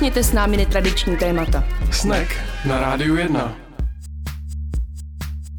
[0.00, 1.64] Nakousněte s námi netradiční témata.
[1.90, 2.28] Snack
[2.64, 3.54] na Rádiu 1.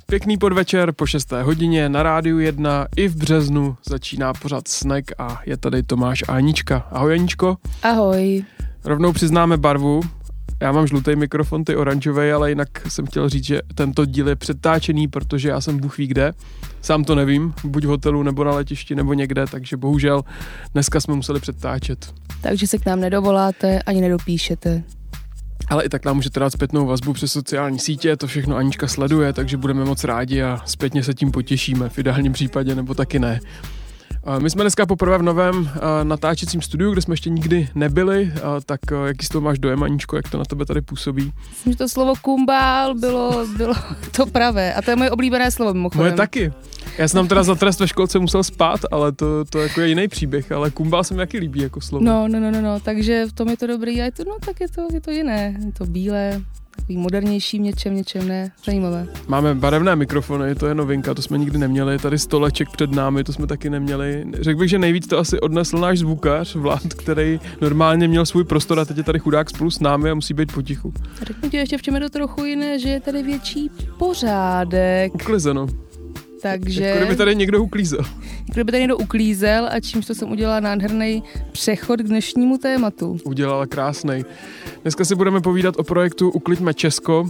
[0.05, 1.31] Pěkný podvečer po 6.
[1.31, 6.33] hodině na Rádiu 1 i v březnu začíná pořád Snack a je tady Tomáš a
[6.33, 6.87] Anička.
[6.91, 7.57] Ahoj Aničko.
[7.83, 8.43] Ahoj.
[8.83, 10.01] Rovnou přiznáme barvu.
[10.61, 14.35] Já mám žlutý mikrofon, ty oranžový, ale jinak jsem chtěl říct, že tento díl je
[14.35, 16.33] přetáčený, protože já jsem Bůh ví kde.
[16.81, 20.23] Sám to nevím, buď v hotelu, nebo na letišti, nebo někde, takže bohužel
[20.73, 22.13] dneska jsme museli přetáčet.
[22.41, 24.83] Takže se k nám nedovoláte, ani nedopíšete.
[25.69, 29.33] Ale i tak nám můžete dát zpětnou vazbu přes sociální sítě, to všechno Anička sleduje,
[29.33, 33.39] takže budeme moc rádi a zpětně se tím potěšíme, v ideálním případě, nebo taky ne.
[34.39, 35.69] My jsme dneska poprvé v novém
[36.03, 38.31] natáčecím studiu, kde jsme ještě nikdy nebyli,
[38.65, 41.31] tak jaký z toho máš dojem, Aničko, jak to na tebe tady působí?
[41.49, 43.73] Myslím, že to slovo kumbál bylo, bylo
[44.15, 46.01] to pravé a to je moje oblíbené slovo mimochodem.
[46.01, 46.53] Moje taky.
[46.97, 49.87] Já jsem tam teda za trest ve školce musel spát, ale to, to jako je
[49.87, 52.05] jiný příběh, ale kumbál se mi jaký líbí jako slovo.
[52.05, 54.35] No, no, no, no, no, takže v tom je to dobrý a je to, no,
[54.45, 56.41] tak je to, je to jiné, je to bílé,
[56.75, 58.51] takový modernější v něčem, něčem ne.
[58.65, 59.07] Zajímavé.
[59.27, 61.99] Máme barevné mikrofony, to je novinka, to jsme nikdy neměli.
[61.99, 64.25] Tady stoleček před námi, to jsme taky neměli.
[64.39, 68.79] Řekl bych, že nejvíc to asi odnesl náš zvukař, Vlad, který normálně měl svůj prostor
[68.79, 70.93] a teď je tady chudák spolu s námi a musí být potichu.
[71.21, 75.15] Řeknu ti ještě v čem je to trochu jiné, že je tady větší pořádek.
[75.15, 75.67] Uklizeno.
[76.41, 76.83] Takže...
[76.83, 77.99] Jako kdyby tady někdo uklízel.
[78.53, 83.17] Kdyby tady někdo uklízel a čímž to jsem udělala nádherný přechod k dnešnímu tématu.
[83.23, 84.25] Udělala krásný.
[84.81, 87.29] Dneska si budeme povídat o projektu Ukliďme Česko,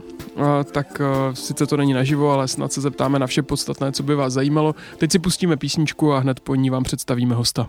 [0.71, 1.01] tak
[1.33, 4.75] sice to není naživo, ale snad se zeptáme na vše podstatné, co by vás zajímalo.
[4.97, 7.67] Teď si pustíme písničku a hned po ní vám představíme hosta.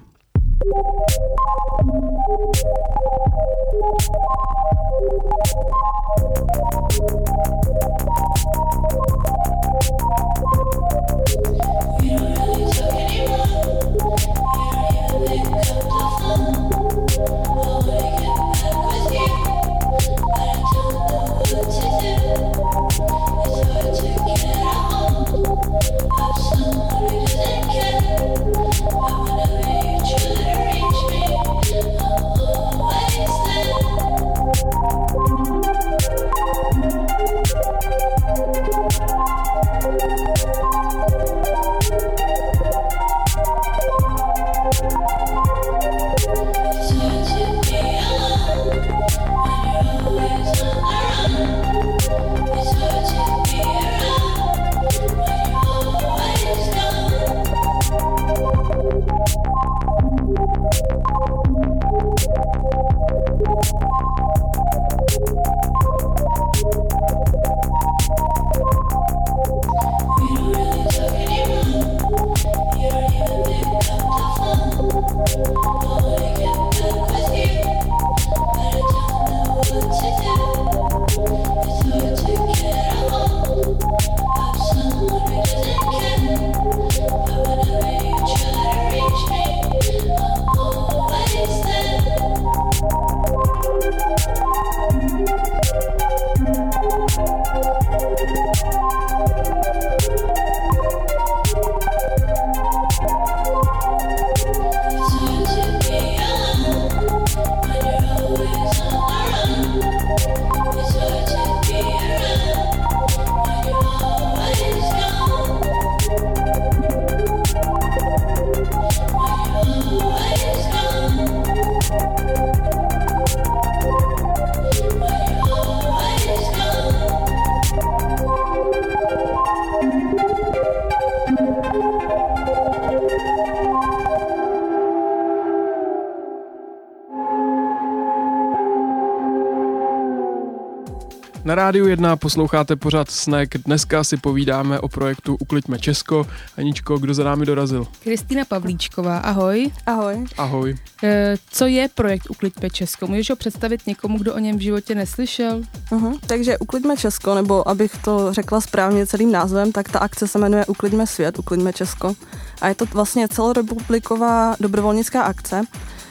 [141.52, 143.58] Na rádiu 1 posloucháte pořád Snack.
[143.58, 146.26] Dneska si povídáme o projektu Ukliďme Česko.
[146.56, 147.87] Aničko, kdo za námi dorazil?
[148.02, 149.70] Kristýna Pavlíčková, ahoj.
[149.87, 150.25] Ahoj.
[150.38, 150.76] Ahoj.
[151.02, 153.06] E, co je projekt Ukliďme Česko?
[153.06, 155.62] Můžeš ho představit někomu, kdo o něm v životě neslyšel?
[155.90, 156.19] Uh-huh.
[156.26, 160.66] Takže Ukliďme Česko, nebo abych to řekla správně celým názvem, tak ta akce se jmenuje
[160.66, 162.14] Ukliďme svět, Ukliďme Česko.
[162.60, 165.62] A je to vlastně celorepubliková dobrovolnická akce,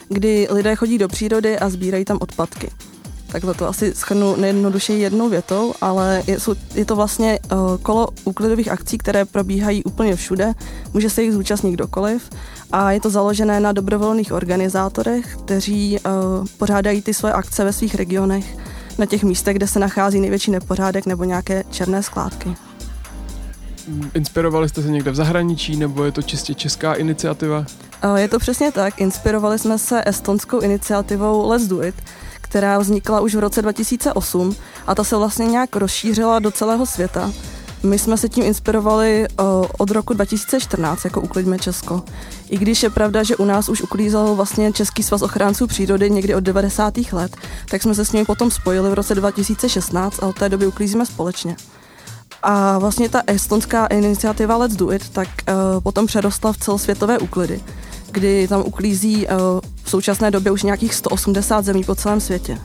[0.10, 2.72] kdy lidé chodí do přírody a sbírají tam odpadky.
[3.32, 6.38] Takhle to asi schrnu nejjednodušeji jednou větou, ale je,
[6.76, 10.54] je to vlastně uh, kolo úklidových akcí, které probíhají úplně všude.
[10.94, 12.30] Může se jich zúčastnit kdokoliv
[12.72, 17.96] a je to založené na dobrovolných organizátorech, kteří uh, pořádají ty svoje akce ve svých
[17.96, 18.58] regionech
[18.98, 22.56] na těch místech, kde se nachází největší nepořádek nebo nějaké černé skládky.
[24.14, 27.66] Inspirovali jste se někde v zahraničí nebo je to čistě česká iniciativa?
[28.16, 29.02] Je to přesně tak.
[29.02, 31.96] Inspirovali jsme se estonskou iniciativou Let's Do It,
[32.52, 34.56] která vznikla už v roce 2008
[34.88, 37.32] a ta se vlastně nějak rozšířila do celého světa.
[37.84, 42.04] My jsme se tím inspirovali uh, od roku 2014 jako Uklidme Česko.
[42.50, 46.36] I když je pravda, že u nás už uklízel vlastně Český svaz ochránců přírody někdy
[46.36, 46.94] od 90.
[47.12, 47.38] let,
[47.70, 51.06] tak jsme se s nimi potom spojili v roce 2016 a od té doby uklízíme
[51.06, 51.56] společně.
[52.44, 57.62] A vlastně ta estonská iniciativa Let's Do It tak uh, potom přerostla v celosvětové úklidy,
[58.12, 59.34] kdy tam uklízí uh,
[59.84, 62.58] v současné době už nějakých 180 zemí po celém světě.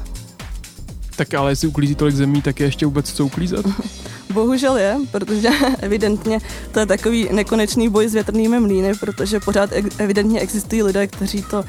[1.17, 3.67] Tak ale jestli uklízí tolik zemí, tak je ještě vůbec co uklízet?
[4.33, 5.49] Bohužel je, protože
[5.81, 6.39] evidentně
[6.73, 11.59] to je takový nekonečný boj s větrnými mlýny, protože pořád evidentně existují lidé, kteří to,
[11.59, 11.65] uh,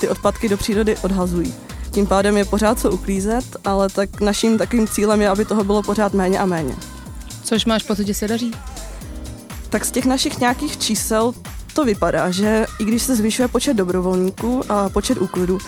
[0.00, 1.54] ty odpadky do přírody odhazují.
[1.90, 5.82] Tím pádem je pořád co uklízet, ale tak naším takovým cílem je, aby toho bylo
[5.82, 6.74] pořád méně a méně.
[7.44, 8.52] Což máš pocit, že se daří?
[9.68, 11.34] Tak z těch našich nějakých čísel
[11.74, 15.58] to vypadá, že i když se zvyšuje počet dobrovolníků a počet úklidů,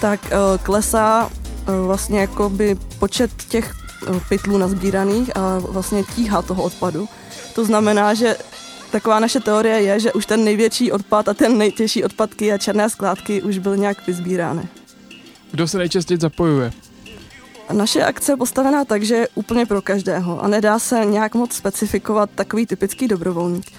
[0.00, 1.30] tak uh, klesá
[1.68, 3.74] uh, vlastně jakoby počet těch
[4.08, 7.08] uh, pytlů nazbíraných a vlastně tíha toho odpadu.
[7.54, 8.36] To znamená, že
[8.90, 12.90] taková naše teorie je, že už ten největší odpad a ten nejtěžší odpadky a černé
[12.90, 14.62] skládky už byly nějak vyzbírány.
[15.50, 16.72] Kdo se nejčastěji zapojuje?
[17.72, 21.52] Naše akce je postavená tak, že je úplně pro každého a nedá se nějak moc
[21.52, 23.72] specifikovat takový typický dobrovolník.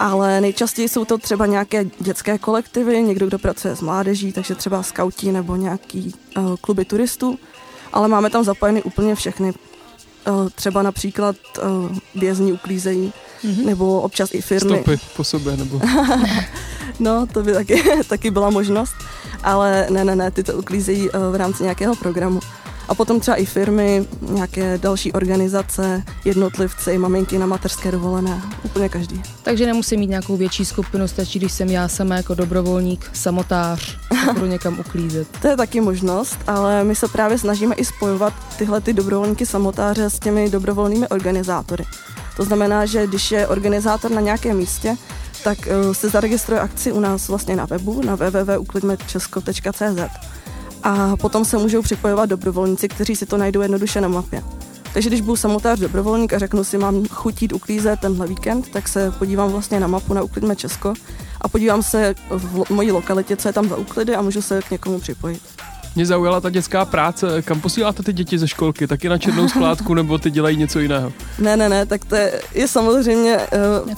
[0.00, 4.82] Ale nejčastěji jsou to třeba nějaké dětské kolektivy, někdo, kdo pracuje s mládeží, takže třeba
[4.82, 7.38] skautí nebo nějaký uh, kluby turistů.
[7.92, 9.52] Ale máme tam zapojeny úplně všechny.
[10.28, 13.12] Uh, třeba například uh, vězni uklízejí,
[13.44, 13.64] mm-hmm.
[13.64, 14.82] nebo občas i firmy.
[14.82, 15.80] Stopy po sobě, nebo...
[16.98, 18.94] no, to by taky, taky byla možnost.
[19.42, 22.40] Ale ne, ne, ne, ty to uklízejí uh, v rámci nějakého programu.
[22.90, 29.22] A potom třeba i firmy, nějaké další organizace, jednotlivci, maminky na mateřské dovolené, úplně každý.
[29.42, 33.96] Takže nemusím mít nějakou větší skupinu, stačí, když jsem já sama jako dobrovolník, samotář,
[34.34, 35.28] budu někam uklízet.
[35.42, 40.10] to je taky možnost, ale my se právě snažíme i spojovat tyhle ty dobrovolníky samotáře
[40.10, 41.84] s těmi dobrovolnými organizátory.
[42.36, 44.96] To znamená, že když je organizátor na nějakém místě,
[45.44, 50.39] tak uh, se zaregistruje akci u nás vlastně na webu, na www.uklidmechesko.cz
[50.82, 54.42] a potom se můžou připojovat dobrovolníci, kteří si to najdou jednoduše na mapě.
[54.92, 59.10] Takže když budu samotář dobrovolník a řeknu si, mám chutit uklízet tenhle víkend, tak se
[59.18, 60.94] podívám vlastně na mapu na Uklidme Česko
[61.40, 64.70] a podívám se v mojí lokalitě, co je tam za úklidy a můžu se k
[64.70, 65.42] někomu připojit.
[65.94, 67.42] Mě zaujala ta dětská práce.
[67.42, 68.86] Kam posíláte ty děti ze školky?
[68.86, 71.12] Taky na černou skládku nebo ty dělají něco jiného?
[71.38, 73.38] Ne, ne, ne, tak to je, je samozřejmě...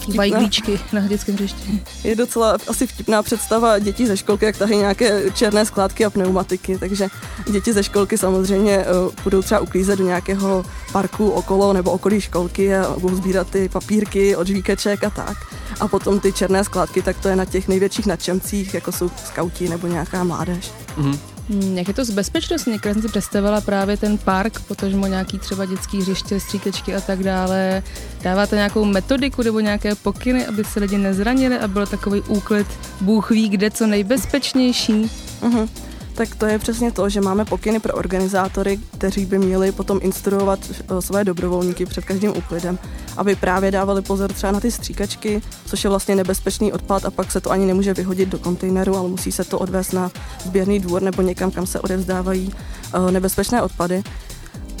[0.09, 1.83] Uh, vajglíčky na dětském hřišti.
[2.03, 6.77] Je docela asi vtipná představa dětí ze školky, jak tahy nějaké černé skládky a pneumatiky,
[6.77, 7.07] takže
[7.51, 12.75] děti ze školky samozřejmě uh, budou třeba uklízet do nějakého parku okolo nebo okolí školky
[12.75, 15.37] a budou sbírat ty papírky od žvíkeček a tak.
[15.79, 19.69] A potom ty černé skládky, tak to je na těch největších nadšencích, jako jsou skauti
[19.69, 20.71] nebo nějaká mládež.
[20.97, 21.32] Mm-hmm.
[21.49, 22.71] Hmm, jak je to s bezpečností?
[22.71, 27.23] Někdy jsem si představila právě ten park, potažmo nějaký třeba dětský hřiště, stříkečky a tak
[27.23, 27.83] dále.
[28.21, 32.67] Dáváte nějakou metodiku nebo nějaké pokyny, aby se lidi nezranili a byl takový úklid
[33.01, 35.09] Bůh ví kde co nejbezpečnější?
[35.41, 35.67] Uh-huh
[36.15, 40.59] tak to je přesně to, že máme pokyny pro organizátory, kteří by měli potom instruovat
[40.69, 42.79] eh, své dobrovolníky před každým úklidem,
[43.17, 47.31] aby právě dávali pozor třeba na ty stříkačky, což je vlastně nebezpečný odpad a pak
[47.31, 50.11] se to ani nemůže vyhodit do kontejneru, ale musí se to odvést na
[50.45, 52.53] sběrný dvůr nebo někam, kam se odevzdávají
[52.93, 54.03] eh, nebezpečné odpady.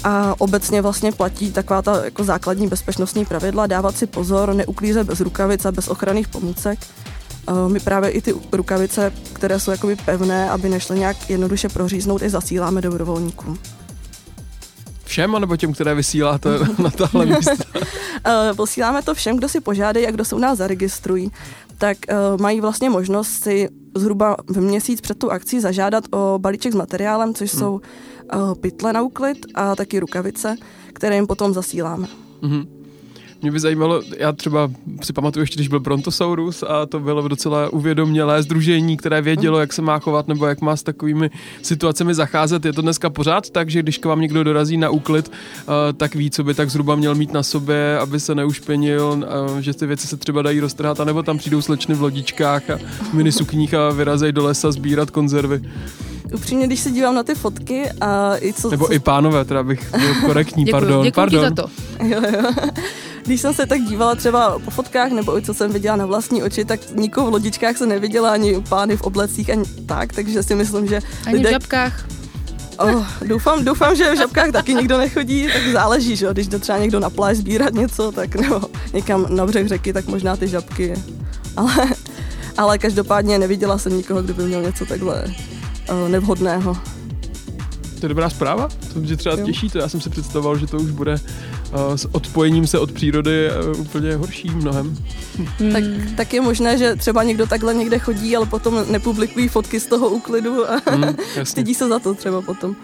[0.03, 5.19] A obecně vlastně platí taková ta jako základní bezpečnostní pravidla, dávat si pozor, neuklízet bez
[5.19, 6.79] rukavic a bez ochranných pomůcek,
[7.67, 12.29] my právě i ty rukavice, které jsou jakoby pevné, aby nešly nějak jednoduše proříznout, i
[12.29, 13.59] zasíláme dobrovolníkům.
[15.03, 16.49] Všem, nebo těm, které vysíláte
[16.83, 17.63] na tahle místa?
[18.25, 21.31] Eh, posíláme to všem, kdo si požádají a kdo se u nás zaregistrují.
[21.77, 26.73] Tak uh, mají vlastně možnost si zhruba v měsíc před tu akcí zažádat o balíček
[26.73, 27.59] s materiálem, což hmm.
[27.59, 27.81] jsou
[28.61, 30.55] pytle na úklid a taky rukavice,
[30.93, 32.07] které jim potom zasíláme.
[32.41, 32.82] Hmm.
[33.43, 34.71] Mě by zajímalo, já třeba
[35.01, 39.73] si pamatuju ještě, když byl Brontosaurus a to bylo docela uvědomělé združení, které vědělo, jak
[39.73, 41.31] se má chovat nebo jak má s takovými
[41.61, 42.65] situacemi zacházet.
[42.65, 46.15] Je to dneska pořád tak, že když k vám někdo dorazí na úklid, eh, tak
[46.15, 49.25] ví, co by tak zhruba měl mít na sobě, aby se neušpenil,
[49.57, 52.79] eh, že ty věci se třeba dají roztrhat, anebo tam přijdou slečny v lodičkách a
[53.13, 55.61] minisukních a vyrazejí do lesa sbírat konzervy
[56.33, 58.69] upřímně, když se dívám na ty fotky a i co...
[58.69, 58.93] Nebo co...
[58.93, 61.03] i pánové, teda bych byl korektní, děkuju, pardon.
[61.03, 61.41] Děkuji pardon.
[61.41, 61.69] za to.
[62.03, 62.51] Jo, jo.
[63.25, 66.43] Když jsem se tak dívala třeba po fotkách, nebo i co jsem viděla na vlastní
[66.43, 70.55] oči, tak nikoho v lodičkách se neviděla, ani pány v oblecích, ani tak, takže si
[70.55, 70.99] myslím, že...
[71.25, 71.49] Ani lidé...
[71.49, 72.05] v žabkách.
[72.79, 76.77] Oh, doufám, doufám, že v žabkách taky nikdo nechodí, tak záleží, že když jde třeba
[76.77, 78.61] někdo na pláž sbírat něco, tak nebo
[78.93, 80.93] někam na břeh řeky, tak možná ty žabky.
[81.55, 81.87] Ale,
[82.57, 86.77] ale každopádně neviděla jsem nikoho, kdo by měl něco takhle uh, nevhodného.
[87.99, 89.45] To je dobrá zpráva, to mě třeba jo.
[89.45, 91.15] těší, to já jsem si představoval, že to už bude
[91.95, 94.97] s odpojením se od přírody úplně horší mnohem.
[95.59, 95.73] Hmm.
[95.73, 95.83] Tak,
[96.17, 100.09] tak je možné, že třeba někdo takhle někde chodí, ale potom nepublikují fotky z toho
[100.09, 102.75] úklidu a hmm, stydí se za to třeba potom.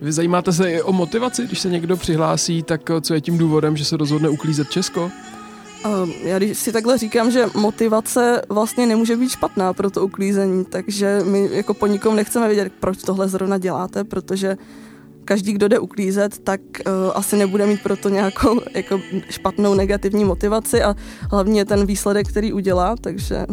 [0.00, 3.76] Vy zajímáte se i o motivaci, když se někdo přihlásí, tak co je tím důvodem,
[3.76, 5.10] že se rozhodne uklízet Česko?
[6.22, 11.20] Já když si takhle říkám, že motivace vlastně nemůže být špatná pro to uklízení, takže
[11.24, 14.56] my jako po nikom nechceme vědět, proč tohle zrovna děláte, protože
[15.28, 20.24] každý, kdo jde uklízet, tak uh, asi nebude mít pro to nějakou jako špatnou negativní
[20.24, 20.94] motivaci a
[21.30, 23.46] hlavně ten výsledek, který udělá, takže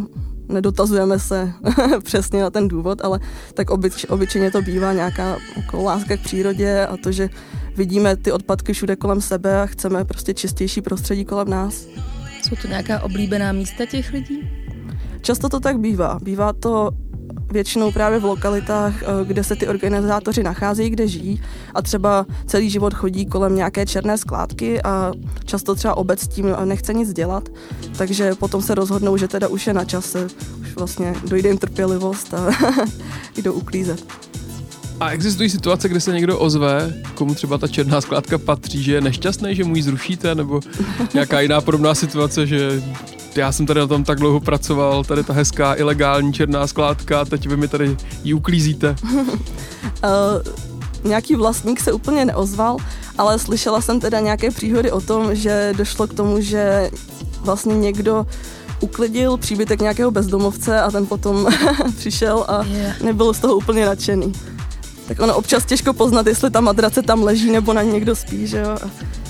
[0.48, 1.52] nedotazujeme se
[2.02, 3.20] přesně na ten důvod, ale
[3.54, 7.28] tak obyč, obyčejně to bývá nějaká jako láska k přírodě a to, že
[7.76, 11.86] vidíme ty odpadky všude kolem sebe a chceme prostě čistější prostředí kolem nás.
[12.42, 14.50] Jsou to nějaká oblíbená místa těch lidí?
[15.20, 16.18] Často to tak bývá.
[16.22, 16.90] Bývá to
[17.52, 21.42] většinou právě v lokalitách, eh, kde se ty organizátoři nacházejí, kde žijí
[21.74, 25.12] a třeba celý život chodí kolem nějaké černé skládky a
[25.44, 27.48] často třeba obec s tím nechce nic dělat,
[27.98, 30.26] takže potom se rozhodnou, že teda už je na čase,
[30.60, 32.50] už vlastně dojde jim trpělivost a
[33.36, 34.04] jdou uklízet.
[35.00, 39.00] A existují situace, kde se někdo ozve, komu třeba ta černá skládka patří, že je
[39.00, 40.60] nešťastný, že mu ji zrušíte, nebo
[41.14, 42.82] nějaká jiná podobná situace, že
[43.36, 47.48] já jsem tady na tom tak dlouho pracoval, tady ta hezká ilegální černá skládka, teď
[47.48, 48.96] vy mi tady ji uklízíte.
[49.12, 49.20] uh,
[51.04, 52.76] nějaký vlastník se úplně neozval,
[53.18, 56.90] ale slyšela jsem teda nějaké příhody o tom, že došlo k tomu, že
[57.40, 58.26] vlastně někdo
[58.80, 61.46] uklidil příbytek nějakého bezdomovce a ten potom
[61.96, 62.64] přišel a
[63.04, 64.32] nebyl z toho úplně nadšený
[65.08, 68.58] tak ono občas těžko poznat, jestli ta madrace tam leží nebo na někdo spí, že
[68.58, 68.76] jo.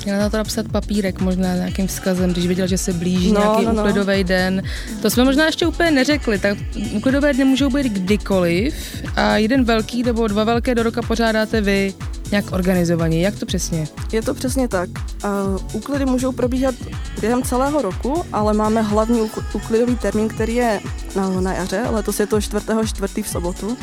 [0.05, 3.65] Měla na to napsat papírek možná nějakým vzkazem, když viděl, že se blíží no, nějaký
[3.65, 4.23] no, no.
[4.23, 4.63] den.
[5.03, 6.59] To jsme možná ještě úplně neřekli, tak
[6.93, 8.75] uklidové dny můžou být kdykoliv
[9.17, 11.95] a jeden velký nebo dva velké do roka pořádáte vy
[12.31, 13.21] nějak organizovaně.
[13.21, 13.89] Jak to přesně?
[14.13, 14.89] Je to přesně tak.
[15.25, 16.75] Uh, úklidy můžou probíhat
[17.21, 20.81] během celého roku, ale máme hlavní uklidový termín, který je
[21.17, 23.23] na, na jaře, letos je to 4.4.
[23.23, 23.77] v sobotu.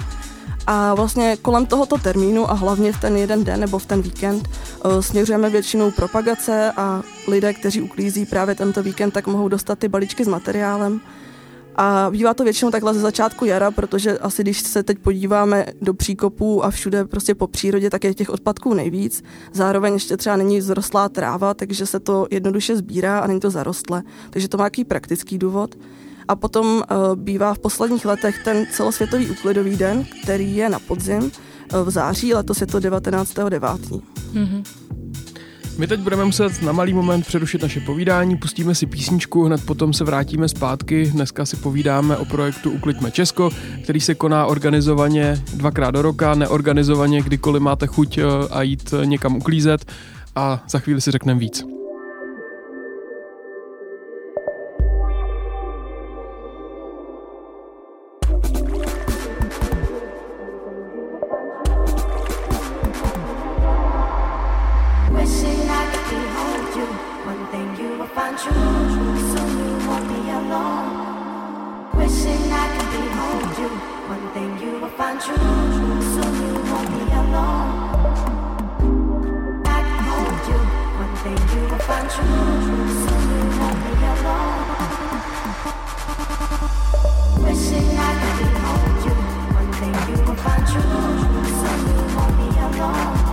[0.67, 4.49] A vlastně kolem tohoto termínu a hlavně v ten jeden den nebo v ten víkend
[4.85, 9.87] uh, směřujeme většinou propagace a lidé, kteří uklízí právě tento víkend, tak mohou dostat ty
[9.87, 11.01] balíčky s materiálem.
[11.75, 15.93] A bývá to většinou takhle ze začátku jara, protože asi když se teď podíváme do
[15.93, 19.23] příkopů a všude prostě po přírodě, tak je těch odpadků nejvíc.
[19.53, 24.03] Zároveň ještě třeba není zrostlá tráva, takže se to jednoduše sbírá a není to zarostlé.
[24.29, 25.75] Takže to má nějaký praktický důvod.
[26.27, 31.23] A potom uh, bývá v posledních letech ten celosvětový úklidový den, který je na podzim
[31.23, 31.29] uh,
[31.83, 34.01] v září, letos je to 19.9.
[34.33, 34.63] Mm-hmm.
[35.77, 39.93] My teď budeme muset na malý moment přerušit naše povídání, pustíme si písničku, hned potom
[39.93, 41.05] se vrátíme zpátky.
[41.05, 43.49] Dneska si povídáme o projektu Ukliďme Česko,
[43.83, 49.35] který se koná organizovaně dvakrát do roka, neorganizovaně, kdykoliv máte chuť eh, a jít někam
[49.35, 49.85] uklízet
[50.35, 51.82] a za chvíli si řekneme víc.
[68.37, 68.61] find you
[69.29, 70.89] soon you won't be alone
[71.93, 73.69] wishing i could behold you
[74.09, 77.69] one thing you will find you you won't be alone
[79.65, 80.59] i can hold you,
[81.03, 82.27] one thing you will find you
[83.03, 83.33] soon
[87.43, 89.15] wishing i could behold you
[89.59, 90.81] one thing you will find you
[91.59, 93.32] soon you won't be alone.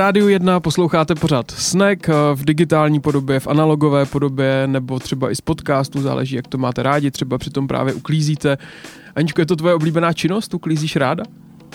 [0.00, 5.34] rádiu 1 posloucháte pořád Snack eh, v digitální podobě, v analogové podobě, nebo třeba i
[5.34, 8.58] z podcastu, záleží, jak to máte rádi, třeba přitom právě uklízíte.
[9.14, 10.54] Aničko, je to tvoje oblíbená činnost?
[10.54, 11.24] Uklízíš ráda?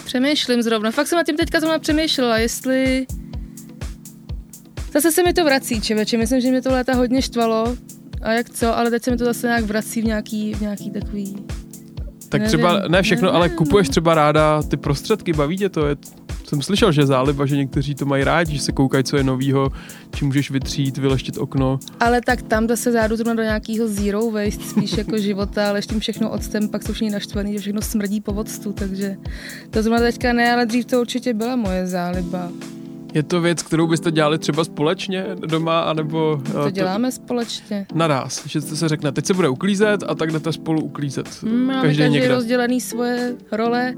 [0.05, 0.91] Přemýšlím zrovna.
[0.91, 3.05] Fakt jsem na tím teďka zrovna přemýšlela, jestli...
[4.93, 6.17] Zase se mi to vrací, čeveče.
[6.17, 7.75] Myslím, že mě to léta hodně štvalo.
[8.21, 10.91] A jak co, ale teď se mi to zase nějak vrací v nějaký, v nějaký
[10.91, 11.35] takový...
[12.29, 13.57] Tak Nevím, třeba, ne všechno, ale nevím.
[13.57, 15.87] kupuješ třeba ráda ty prostředky, baví tě to?
[15.87, 15.95] Je,
[16.47, 19.71] jsem slyšel, že záliba, že někteří to mají rádi, že se koukají, co je novýho,
[20.15, 21.79] či můžeš vytřít, vyleštit okno.
[21.99, 25.99] Ale tak tam zase zájdu zrovna do nějakého zero waste, spíš jako života, ale tím
[25.99, 29.15] všechno octem, pak jsou všichni naštvaný, že všechno smrdí po octu, takže
[29.69, 32.49] to zrovna teďka ne, ale dřív to určitě byla moje záliba.
[33.13, 36.41] Je to věc, kterou byste dělali třeba společně doma, anebo...
[36.49, 37.85] eh, To děláme společně.
[37.93, 41.43] naraz, že se řekne, teď se bude uklízet a tak jdete spolu uklízet.
[41.43, 42.35] Máme každý, každý každý někde.
[42.35, 43.93] rozdělený svoje role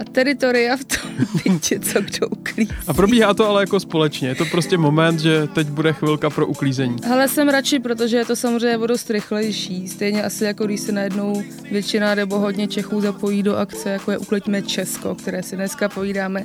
[0.00, 1.10] a teritoria v tom
[1.44, 2.72] bytě, co kdo uklízí.
[2.86, 4.28] A probíhá to ale jako společně.
[4.28, 6.96] Je to prostě moment, že teď bude chvilka pro uklízení.
[7.10, 9.88] Ale jsem radši, protože je to samozřejmě o dost rychlejší.
[9.88, 14.18] Stejně asi jako když se najednou většina nebo hodně Čechů zapojí do akce, jako je
[14.18, 16.44] Ukliďme Česko, které si dneska povídáme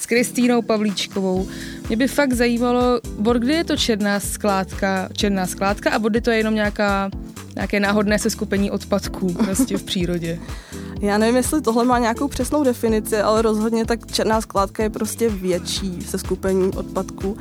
[0.00, 1.48] s Kristýnou Pavlíčkovou.
[1.88, 6.20] Mě by fakt zajímalo, od kdy je to černá skládka, černá skládka a od kdy
[6.20, 7.10] to je jenom nějaká,
[7.54, 10.38] nějaké náhodné seskupení odpadků prostě v přírodě.
[11.00, 15.28] Já nevím, jestli tohle má nějakou přesnou definici, ale rozhodně tak černá skládka je prostě
[15.28, 17.36] větší se skupením odpadků.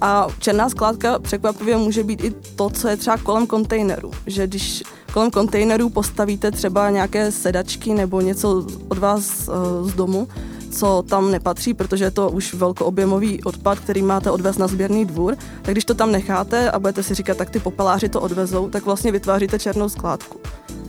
[0.00, 4.10] A černá skládka překvapivě může být i to, co je třeba kolem kontejnerů.
[4.26, 10.28] Že když kolem kontejnerů postavíte třeba nějaké sedačky nebo něco od vás uh, z domu,
[10.70, 15.36] co tam nepatří, protože je to už velkoobjemový odpad, který máte odvést na sběrný dvůr,
[15.62, 18.84] tak když to tam necháte a budete si říkat, tak ty popeláři to odvezou, tak
[18.84, 20.40] vlastně vytváříte černou skládku.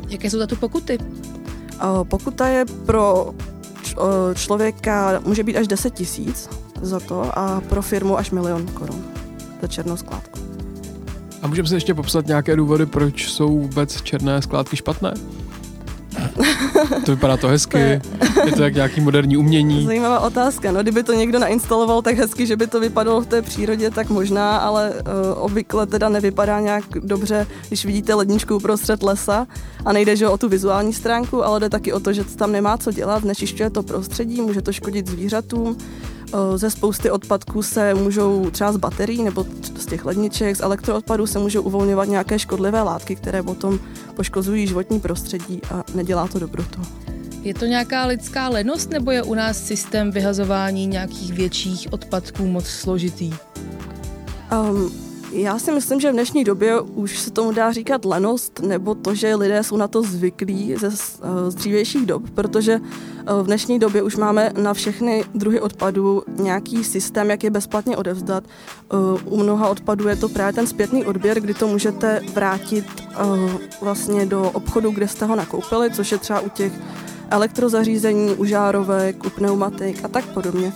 [0.10, 0.98] Jaké jsou za tu pokuty?
[2.04, 3.34] Pokuta je pro
[4.36, 6.50] člověka, může být až 10 tisíc
[6.82, 9.04] za to a pro firmu až milion korun
[9.62, 10.40] za černou skládku.
[11.42, 15.14] A můžeme si ještě popsat nějaké důvody, proč jsou vůbec černé skládky špatné?
[17.06, 17.78] To vypadá to hezky,
[18.46, 19.86] je to jak nějaký moderní umění.
[19.86, 20.72] Zajímavá otázka.
[20.72, 24.10] No, kdyby to někdo nainstaloval tak hezky, že by to vypadalo v té přírodě, tak
[24.10, 29.48] možná, ale uh, obvykle teda nevypadá nějak dobře, když vidíte ledničku uprostřed lesa
[29.86, 32.78] a nejde že o tu vizuální stránku, ale jde taky o to, že tam nemá
[32.78, 35.78] co dělat, znečišťuje to prostředí, může to škodit zvířatům.
[36.34, 39.46] Uh, ze spousty odpadků se můžou třeba z baterií nebo
[39.78, 43.80] z těch ledniček, z elektroodpadů se můžou uvolňovat nějaké škodlivé látky, které potom
[44.16, 46.82] poškozují životní prostředí a nedělá to dobrotu.
[47.44, 52.68] Je to nějaká lidská lenost, nebo je u nás systém vyhazování nějakých větších odpadků moc
[52.68, 53.34] složitý?
[54.52, 58.96] Um, já si myslím, že v dnešní době už se tomu dá říkat lenost, nebo
[58.96, 63.46] to, že lidé jsou na to zvyklí ze z, z dřívějších dob, protože eh, v
[63.46, 68.44] dnešní době už máme na všechny druhy odpadů nějaký systém, jak je bezplatně odevzdat.
[68.44, 73.16] Eh, U mnoha odpadů je to právě ten zpětný odběr, kdy to můžete vrátit eh,
[73.82, 76.74] vlastně do obchodu, kde jste ho nakoupili, což je třeba u těch
[77.30, 80.74] elektrozařízení, u žárovek, u pneumatik a tak podobně.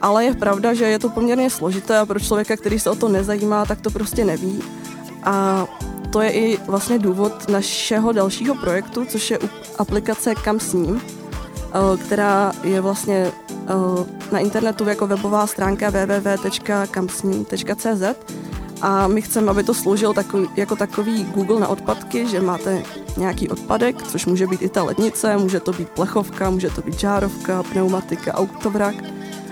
[0.00, 3.08] Ale je pravda, že je to poměrně složité a pro člověka, který se o to
[3.08, 4.62] nezajímá, tak to prostě neví.
[5.24, 5.66] A
[6.10, 9.38] to je i vlastně důvod našeho dalšího projektu, což je
[9.78, 11.02] aplikace Kam s ním, eh,
[11.96, 13.64] která je vlastně eh,
[14.32, 18.02] na internetu jako webová stránka www.kamsním.cz
[18.80, 22.82] a my chceme, aby to sloužilo takový, jako takový Google na odpadky, že máte
[23.16, 27.00] nějaký odpadek, což může být i ta lednice, může to být plechovka, může to být
[27.00, 28.94] žárovka, pneumatika, autovrak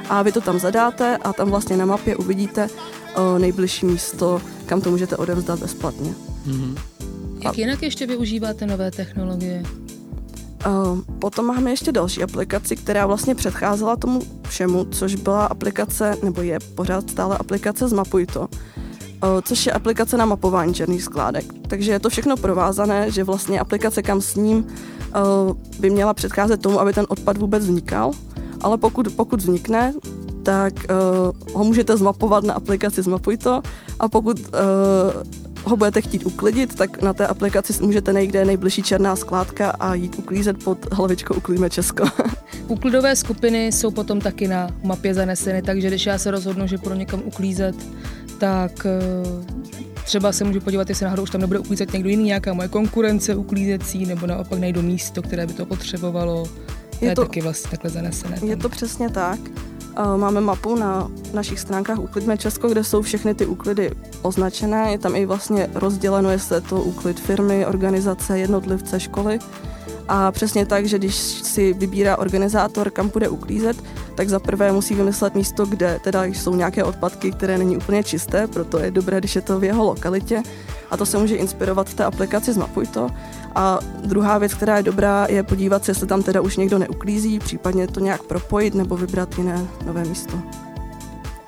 [0.08, 2.68] a vy to tam zadáte a tam vlastně na mapě uvidíte
[3.16, 6.14] o, nejbližší místo, kam to můžete odevzdat bezplatně.
[6.46, 6.76] Mhm.
[7.44, 9.62] Jak jinak ještě využíváte nové technologie?
[10.66, 16.42] O, potom máme ještě další aplikaci, která vlastně předcházela tomu všemu, což byla aplikace, nebo
[16.42, 21.44] je pořád stále aplikace Zmapuj to, o, což je aplikace na mapování černých skládek.
[21.68, 24.66] Takže je to všechno provázané, že vlastně aplikace kam s ním
[25.78, 28.12] by měla předcházet tomu, aby ten odpad vůbec vznikal,
[28.62, 29.94] ale pokud, pokud vznikne,
[30.42, 33.62] tak uh, ho můžete zmapovat na aplikaci Zmapuj to
[34.00, 34.46] a pokud uh,
[35.64, 40.18] ho budete chtít uklidit, tak na té aplikaci můžete je nejbližší černá skládka a jít
[40.18, 42.04] uklízet pod hlavičkou Uklíme Česko.
[42.68, 46.96] Úklidové skupiny jsou potom taky na mapě zaneseny, takže když já se rozhodnu, že půjdu
[46.96, 47.76] někam uklízet,
[48.38, 49.00] tak eh,
[50.04, 53.34] třeba se můžu podívat, jestli náhodou už tam nebude uklízet někdo jiný, nějaká moje konkurence
[53.34, 56.46] uklízecí, nebo naopak najdu místo, které by to potřebovalo.
[57.02, 58.38] Je, Je to- taky vlastně takhle zanesené.
[58.44, 59.38] Je to přesně tak.
[59.98, 63.90] Uh, Máme mapu na našich stránkách Uklidme Česko, kde jsou všechny ty úklidy
[64.22, 64.92] označené.
[64.92, 69.38] Je tam i vlastně rozděleno, jestli je to úklid firmy, organizace, jednotlivce, školy.
[70.08, 73.84] A přesně tak, že když si vybírá organizátor, kam bude uklízet,
[74.14, 78.46] tak za prvé musí vymyslet místo, kde teda jsou nějaké odpadky, které není úplně čisté,
[78.46, 80.42] proto je dobré, když je to v jeho lokalitě.
[80.90, 83.08] A to se může inspirovat v té aplikaci Zmapuj to.
[83.54, 87.38] A druhá věc, která je dobrá, je podívat se, jestli tam teda už někdo neuklízí,
[87.38, 90.38] případně to nějak propojit nebo vybrat jiné nové místo.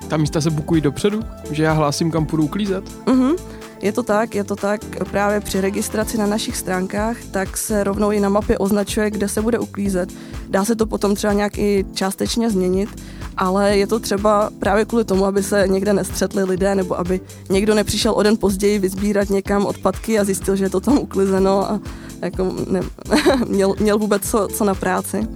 [0.07, 1.19] Ta místa se bukují dopředu,
[1.51, 3.05] že já hlásím, kam půjdu uklízet?
[3.05, 3.35] Uh-huh.
[3.81, 4.81] Je to tak, je to tak.
[5.11, 9.41] Právě při registraci na našich stránkách, tak se rovnou i na mapě označuje, kde se
[9.41, 10.09] bude uklízet.
[10.49, 12.89] Dá se to potom třeba nějak i částečně změnit,
[13.37, 17.75] ale je to třeba právě kvůli tomu, aby se někde nestřetli lidé, nebo aby někdo
[17.75, 21.79] nepřišel o den později vyzbírat někam odpadky a zjistil, že je to tam uklizeno a
[22.21, 22.81] jako ne,
[23.47, 25.27] měl, měl vůbec co, co na práci.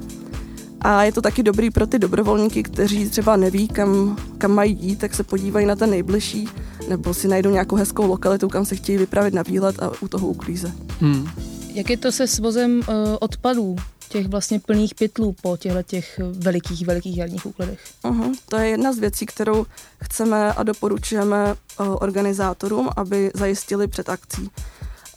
[0.81, 4.99] A je to taky dobrý pro ty dobrovolníky, kteří třeba neví, kam, kam mají jít,
[4.99, 6.47] tak se podívají na ten nejbližší,
[6.89, 10.27] nebo si najdou nějakou hezkou lokalitu, kam se chtějí vypravit na výlet a u toho
[10.27, 10.71] uklíze.
[10.99, 11.29] Hmm.
[11.73, 13.75] Jak je to se svozem uh, odpadů?
[14.09, 17.79] těch vlastně plných pytlů po těchto těch velikých, velikých jarních úkladech.
[18.03, 18.33] Uh-huh.
[18.49, 19.65] To je jedna z věcí, kterou
[20.03, 24.49] chceme a doporučujeme uh, organizátorům, aby zajistili před akcí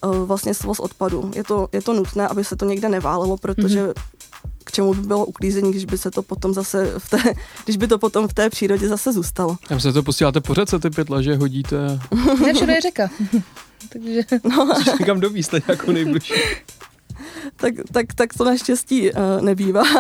[0.05, 1.31] uh, vlastně svoz odpadu.
[1.35, 3.95] Je to, je to nutné, aby se to někde neválelo, protože uh-huh
[4.65, 7.19] k čemu by bylo uklízení, když by se to potom zase v té,
[7.65, 9.57] když by to potom v té přírodě zase zůstalo.
[9.69, 11.77] Tam se to posíláte po řece ty pytle, že hodíte?
[12.43, 13.11] Ne, všude je řeka.
[13.93, 14.21] Takže...
[14.45, 14.73] No.
[15.07, 16.35] Kam dovíste nějakou nejbližší
[17.57, 19.83] tak, tak, tak to naštěstí uh, nebývá.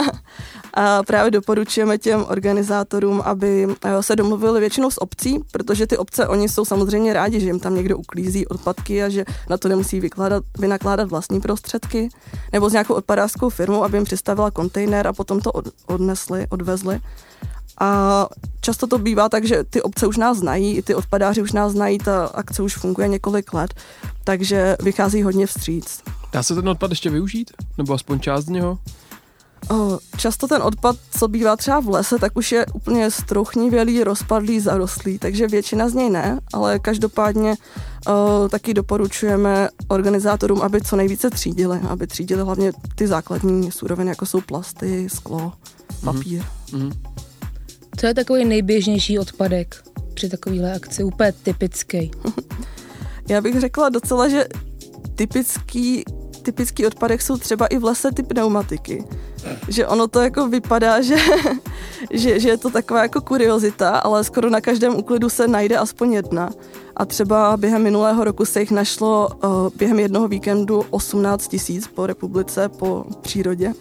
[0.74, 6.28] A právě doporučujeme těm organizátorům, aby uh, se domluvili většinou s obcí, protože ty obce,
[6.28, 10.00] oni jsou samozřejmě rádi, že jim tam někdo uklízí odpadky a že na to nemusí
[10.00, 12.08] vykládat, vynakládat vlastní prostředky,
[12.52, 17.00] nebo s nějakou odpadářskou firmou, aby jim přistavila kontejner a potom to od, odnesli, odvezli.
[17.80, 18.28] A
[18.60, 21.72] často to bývá tak, že ty obce už nás znají, i ty odpadáři už nás
[21.72, 23.74] znají, ta akce už funguje několik let,
[24.24, 26.02] takže vychází hodně vstříc.
[26.32, 27.50] Dá se ten odpad ještě využít?
[27.78, 28.78] Nebo aspoň část z něho?
[30.16, 35.18] Často ten odpad, co bývá třeba v lese, tak už je úplně struchnivělý, rozpadlý, zarostlý,
[35.18, 37.54] takže většina z něj ne, ale každopádně
[38.06, 44.26] o, taky doporučujeme organizátorům, aby co nejvíce třídili, aby třídili hlavně ty základní suroviny, jako
[44.26, 45.52] jsou plasty, sklo,
[46.04, 46.42] papír.
[46.72, 46.92] Mm-hmm.
[47.96, 51.04] Co je takový nejběžnější odpadek při takovéhle akci?
[51.04, 52.10] Úplně typický.
[53.28, 54.46] Já bych řekla docela, že
[55.14, 56.04] typický
[56.42, 59.04] typický odpadek jsou třeba i v lese ty pneumatiky.
[59.68, 61.16] Že ono to jako vypadá, že,
[62.10, 66.12] že, že je to taková jako kuriozita, ale skoro na každém úklidu se najde aspoň
[66.12, 66.50] jedna.
[66.96, 72.06] A třeba během minulého roku se jich našlo uh, během jednoho víkendu 18 tisíc po
[72.06, 73.72] republice, po přírodě.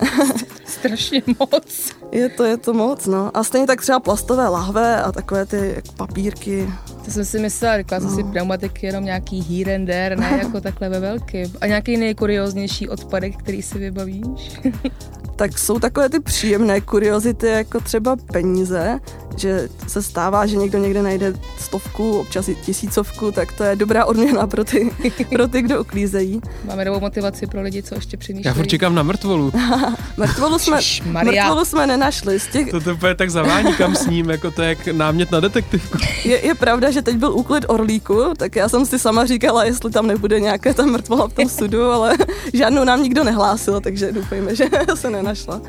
[0.66, 1.90] Strašně moc.
[2.12, 3.30] Je to, je to moc, no.
[3.34, 6.70] A stejně tak třeba plastové lahve a takové ty papírky.
[7.04, 8.08] To jsem si myslela, říkala no.
[8.08, 11.42] jsem si pneumatiky jenom nějaký here and there, ne jako takhle ve velký.
[11.60, 14.60] A nějaký nejkurioznější odpadek, který si vybavíš?
[15.36, 19.00] tak jsou takové ty příjemné kuriozity, jako třeba peníze,
[19.36, 24.04] že se stává, že někdo někde najde stovku, občas i tisícovku, tak to je dobrá
[24.04, 24.90] odměna pro ty,
[25.32, 26.40] pro ty kdo uklízejí.
[26.64, 28.46] Máme novou motivaci pro lidi, co ještě přemýšlejí.
[28.50, 29.52] Já furt čekám na mrtvolu.
[30.16, 30.78] mrtvolu, jsme,
[31.24, 32.40] mrtvolu jsme nenašli.
[32.40, 32.70] Z těch...
[32.70, 35.98] To to je tak zavání kam s ním, jako to je jak námět na detektivku.
[36.24, 39.90] Je, je pravda, že teď byl úklid Orlíku, tak já jsem si sama říkala, jestli
[39.90, 42.16] tam nebude nějaké ta mrtvola v tom sudu, ale
[42.52, 45.60] žádnou nám nikdo nehlásil, takže doufejme, že se nenašla.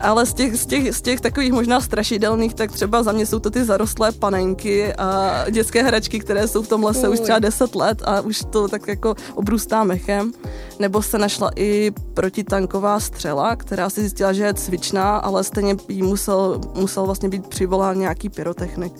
[0.00, 3.38] Ale z těch, z, těch, z těch takových možná strašidelných, tak třeba za mě jsou
[3.38, 7.74] to ty zarostlé panenky a dětské hračky, které jsou v tom lese už třeba 10
[7.74, 10.32] let a už to tak jako obrůstá mechem.
[10.78, 16.02] Nebo se našla i protitanková střela, která si zjistila, že je cvičná, ale stejně jí
[16.02, 18.92] musel, musel vlastně být přivolán nějaký pyrotechnik.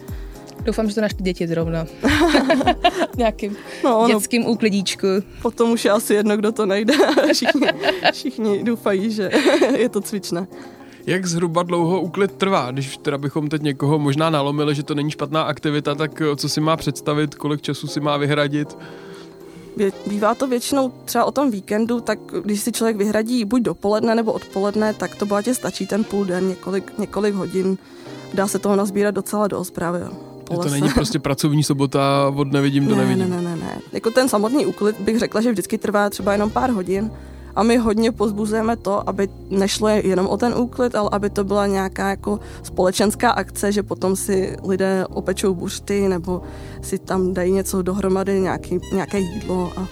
[0.65, 1.87] Doufám, že to našli děti zrovna.
[3.17, 5.07] Nějakým no, dětským no, úklidíčku.
[5.43, 6.95] Potom už je asi jedno, kdo to najde.
[7.33, 7.69] všichni,
[8.13, 9.31] všichni doufají, že
[9.77, 10.47] je to cvičné.
[11.07, 12.71] Jak zhruba dlouho úklid trvá?
[12.71, 16.49] Když teda bychom teď někoho možná nalomili, že to není špatná aktivita, tak eh, co
[16.49, 18.77] si má představit, kolik času si má vyhradit?
[20.07, 24.33] Bývá to většinou třeba o tom víkendu, tak když si člověk vyhradí buď dopoledne nebo
[24.33, 27.79] odpoledne, tak to bohatě stačí ten půl den, několik, několik hodin.
[28.35, 30.34] Dá se toho nazbírat docela dost právě.
[30.45, 33.31] To není prostě pracovní sobota, od nevidím do ne, nevidím.
[33.31, 33.79] Ne, ne, ne, ne.
[33.93, 37.11] Jako ten samotný úklid bych řekla, že vždycky trvá třeba jenom pár hodin,
[37.57, 41.67] a my hodně pozbuzujeme to, aby nešlo jenom o ten úklid, ale aby to byla
[41.67, 46.43] nějaká jako společenská akce, že potom si lidé opečou buřty nebo
[46.83, 49.89] si tam dají něco dohromady, nějaký, nějaké jídlo a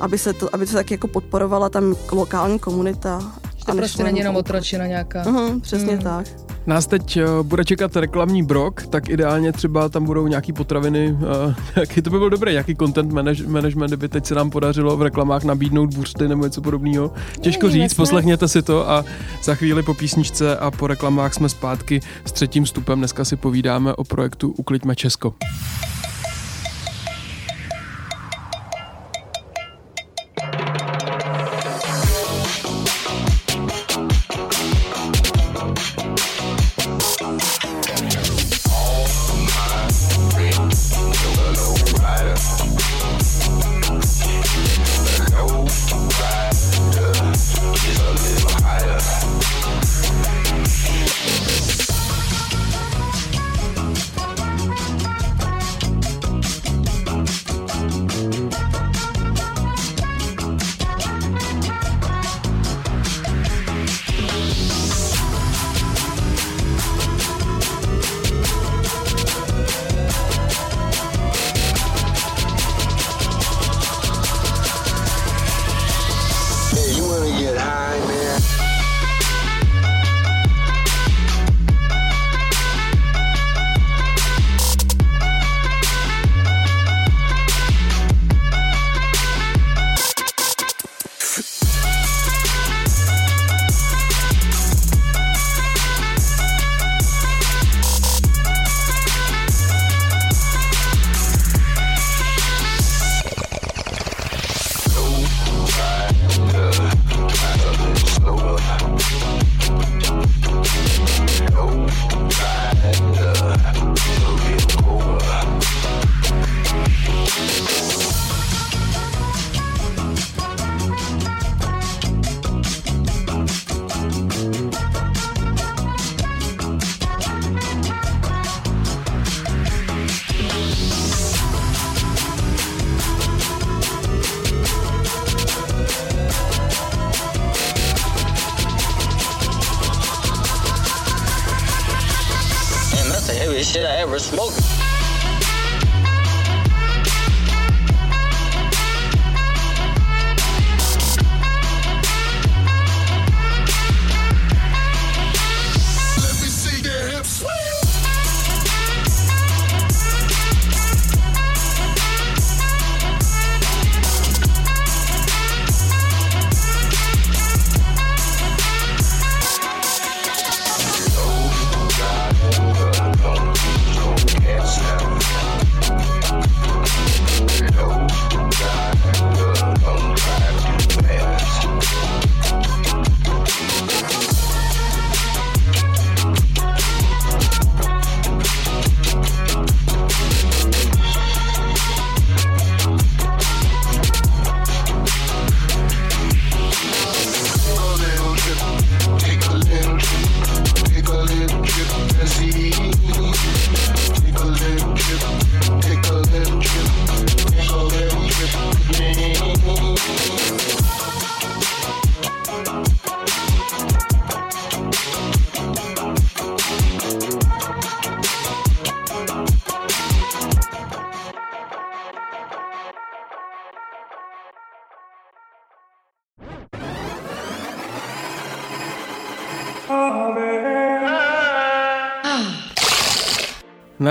[0.00, 3.32] aby se to, aby se tak jako podporovala tam lokální komunita.
[3.60, 5.22] Že to prostě není jenom otročina nějaká.
[5.22, 6.02] Uh-huh, přesně hmm.
[6.02, 6.26] tak.
[6.66, 11.54] Nás teď eh, bude čekat reklamní brok, tak ideálně třeba tam budou nějaký potraviny, eh,
[11.80, 13.12] jaký to by byl dobrý, jaký content
[13.46, 17.12] management, kdyby teď se nám podařilo v reklamách nabídnout bursty nebo něco podobného.
[17.40, 17.96] Těžko říct, vlastně.
[17.96, 19.04] poslechněte si to a
[19.44, 22.98] za chvíli po písničce a po reklamách jsme zpátky s třetím stupem.
[22.98, 25.34] Dneska si povídáme o projektu Ukliďme Česko.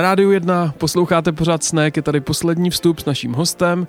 [0.10, 3.88] Rádiu 1 posloucháte pořád Snack, je tady poslední vstup s naším hostem.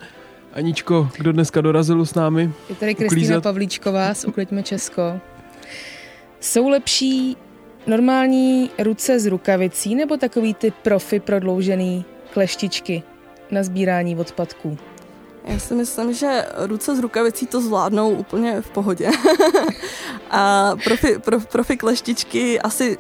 [0.53, 2.53] Aničko, kdo dneska dorazil s námi?
[2.69, 5.03] Je tady Kristýna Pavlíčková z Ukliďme Česko.
[6.41, 7.37] Jsou lepší
[7.87, 13.03] normální ruce z rukavicí nebo takový ty profi prodloužený kleštičky
[13.51, 14.79] na sbírání odpadků?
[15.45, 19.11] Já si myslím, že ruce z rukavicí to zvládnou úplně v pohodě.
[20.31, 22.97] a profi, prof, profi kleštičky asi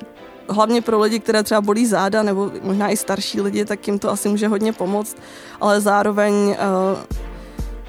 [0.50, 4.10] hlavně pro lidi, které třeba bolí záda, nebo možná i starší lidi, tak jim to
[4.10, 5.16] asi může hodně pomoct,
[5.60, 6.56] ale zároveň uh,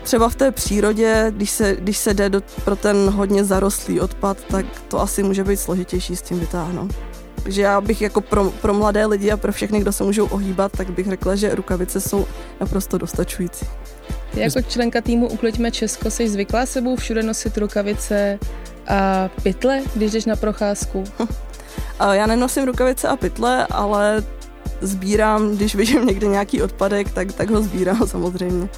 [0.04, 4.38] třeba v té přírodě, když se, když se jde do, pro ten hodně zarostlý odpad,
[4.50, 6.92] tak to asi může být složitější s tím vytáhnout.
[7.44, 10.72] Takže já bych jako pro, pro mladé lidi a pro všechny, kdo se můžou ohýbat,
[10.72, 12.28] tak bych řekla, že rukavice jsou
[12.60, 13.66] naprosto dostačující.
[14.34, 18.40] Ty jako členka týmu Ukliďme Česko jsi zvyklá sebou všude nosit rukavice
[18.88, 21.04] a pytle, když jdeš na procházku?
[22.12, 24.24] Já nenosím rukavice a pytle, ale
[24.82, 28.70] sbírám, když vidím někde nějaký odpadek, tak, tak ho sbírám samozřejmě.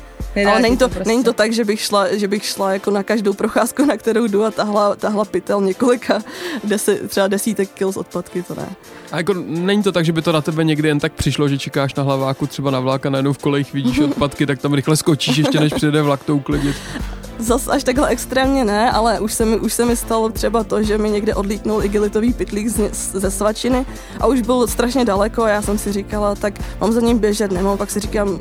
[0.48, 1.10] Ale není to, to prostě.
[1.10, 4.28] není to tak, že bych, šla, že bych šla jako na každou procházku, na kterou
[4.28, 6.24] jdu a tahla, tahla pytel několika,
[6.64, 8.70] deset, třeba desítek kil z odpadky, to ne.
[9.12, 11.58] A jako není to tak, že by to na tebe někdy jen tak přišlo, že
[11.58, 14.98] čekáš na hlaváku třeba na vlák a najednou v kolejích vidíš odpadky, tak tam rychle
[14.98, 16.76] skočíš ještě než přijde vlak to uklidit.
[17.44, 20.84] Zas až takhle extrémně ne, ale už se mi, už se mi stalo třeba to,
[20.84, 23.86] že mi někde odlítnul igelitový pytlík z, ze svačiny
[24.20, 27.52] a už byl strašně daleko a já jsem si říkala, tak mám za ním běžet,
[27.52, 28.40] nemám, pak si říkám,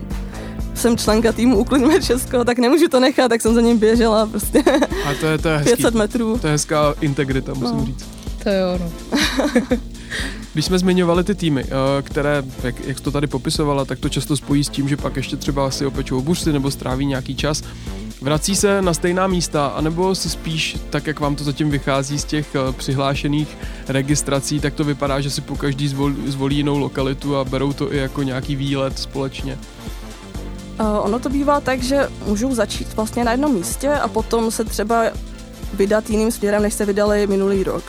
[0.74, 4.62] jsem členka týmu Uklidme Česko, tak nemůžu to nechat, tak jsem za ním běžela prostě
[5.06, 6.38] a to je, to je hezký, 500 metrů.
[6.38, 7.84] To je hezká integrita, musím no.
[7.86, 8.06] říct.
[8.42, 8.92] To jo, no.
[10.52, 14.36] Když jsme zmiňovali ty týmy, eh, které, jak, jak to tady popisovala, tak to často
[14.36, 17.62] spojí s tím, že pak ještě třeba si opečou buřty nebo stráví nějaký čas.
[18.22, 22.24] Vrací se na stejná místa, anebo si spíš, tak jak vám to zatím vychází z
[22.24, 23.58] těch eh, přihlášených
[23.88, 25.88] registrací, tak to vypadá, že si po každý
[26.26, 29.58] zvolí, jinou lokalitu a berou to i jako nějaký výlet společně?
[30.80, 34.64] Uh, ono to bývá tak, že můžou začít vlastně na jednom místě a potom se
[34.64, 35.04] třeba
[35.74, 37.82] vydat jiným směrem, než se vydali minulý rok.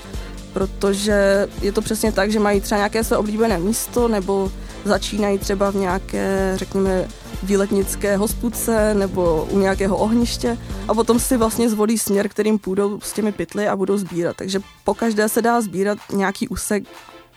[0.53, 4.51] Protože je to přesně tak, že mají třeba nějaké své oblíbené místo nebo
[4.85, 7.07] začínají třeba v nějaké, řekněme,
[7.43, 13.13] výletnické hospůdce nebo u nějakého ohniště a potom si vlastně zvolí směr, kterým půjdou s
[13.13, 14.35] těmi pytly a budou sbírat.
[14.35, 16.83] Takže po každé se dá sbírat nějaký úsek,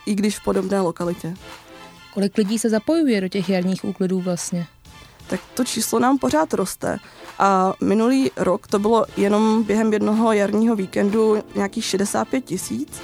[0.06, 1.34] i když v podobné lokalitě.
[2.14, 4.66] Kolik lidí se zapojuje do těch jarních úklidů vlastně?
[5.26, 6.98] tak to číslo nám pořád roste.
[7.38, 13.00] A minulý rok to bylo jenom během jednoho jarního víkendu nějakých 65 tisíc,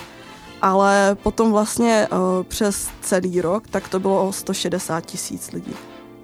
[0.63, 5.75] ale potom vlastně uh, přes celý rok, tak to bylo o 160 tisíc lidí,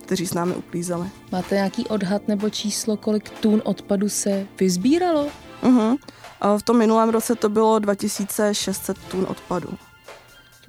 [0.08, 1.06] kteří s námi uklízeli.
[1.32, 5.26] Máte nějaký odhad nebo číslo, kolik tun odpadu se vyzbíralo?
[5.62, 5.96] Uh-huh.
[6.40, 9.68] A v tom minulém roce to bylo 2600 tun odpadu.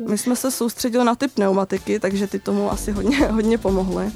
[0.10, 4.12] My jsme se soustředili na ty pneumatiky, takže ty tomu asi hodně, hodně pomohly.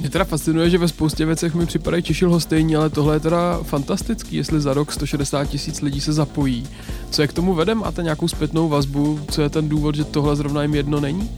[0.00, 3.58] Mě teda fascinuje, že ve spoustě věcech mi připadají Češil hostejní, ale tohle je teda
[3.62, 6.68] fantastický, jestli za rok 160 tisíc lidí se zapojí.
[7.10, 7.74] Co je k tomu vede?
[7.74, 9.20] Máte nějakou zpětnou vazbu?
[9.30, 11.30] Co je ten důvod, že tohle zrovna jim jedno není?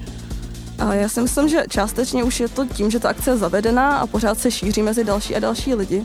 [0.79, 3.99] A já si myslím, že částečně už je to tím, že ta akce je zavedená
[3.99, 6.05] a pořád se šíří mezi další a další lidi.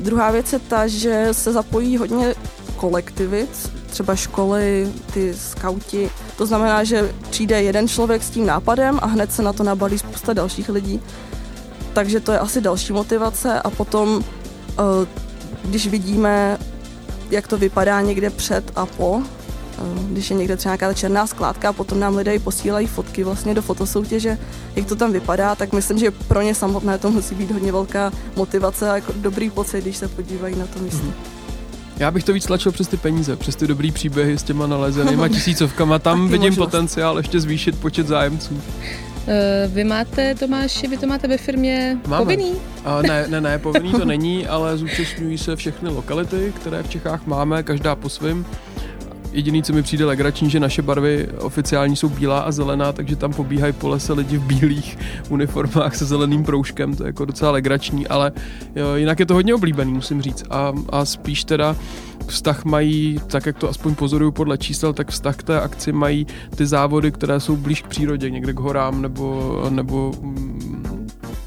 [0.00, 2.34] Druhá věc je ta, že se zapojí hodně
[2.76, 6.10] kolektivit, třeba školy, ty skauti.
[6.36, 9.98] To znamená, že přijde jeden člověk s tím nápadem a hned se na to nabalí
[9.98, 11.00] spousta dalších lidí.
[11.92, 14.24] Takže to je asi další motivace a potom,
[14.70, 15.06] eh,
[15.64, 16.58] když vidíme,
[17.30, 19.22] jak to vypadá někde před a po,
[20.08, 23.62] když je někde třeba nějaká černá skládka a potom nám lidé posílají fotky vlastně do
[23.62, 24.38] fotosoutěže,
[24.76, 28.12] jak to tam vypadá, tak myslím, že pro ně samotné to musí být hodně velká
[28.36, 31.06] motivace a jako dobrý pocit, když se podívají na to místo.
[31.06, 31.12] Mm.
[31.98, 35.28] Já bych to víc tlačil přes ty peníze, přes ty dobrý příběhy s těma nalezenýma
[35.34, 35.98] tisícovkama.
[35.98, 36.66] Tam vidím možnost.
[36.66, 38.60] potenciál ještě zvýšit počet zájemců.
[39.26, 42.24] Eh, vy máte, Tomáši, vy to máte ve firmě Máme.
[42.24, 42.52] povinný?
[42.84, 47.26] A ne, ne, ne, povinný to není, ale zúčastňují se všechny lokality, které v Čechách
[47.26, 48.46] máme, každá po svým.
[49.32, 53.32] Jediný, co mi přijde legrační, že naše barvy oficiální jsou bílá a zelená, takže tam
[53.32, 58.08] pobíhají po lese lidi v bílých uniformách se zeleným proužkem, to je jako docela legrační,
[58.08, 58.32] ale
[58.76, 60.44] jo, jinak je to hodně oblíbený, musím říct.
[60.50, 61.76] A, a spíš teda
[62.26, 66.26] vztah mají, tak jak to aspoň pozoruju podle čísel, tak vztah k té akci mají
[66.56, 70.91] ty závody, které jsou blíž k přírodě, někde k horám nebo, nebo mm,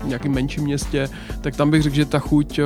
[0.06, 1.10] nějakém menším městě,
[1.42, 2.66] tak tam bych řekl, že ta chuť uh,